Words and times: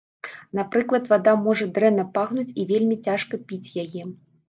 Напрыклад, 0.59 1.03
вада 1.11 1.35
можа 1.49 1.69
дрэнна 1.77 2.09
пахнуць, 2.17 2.49
і 2.63 2.69
вельмі 2.73 3.01
цяжка 3.07 3.45
піць 3.49 3.65
яе. 3.87 4.13